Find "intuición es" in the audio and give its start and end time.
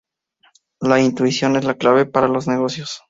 0.99-1.63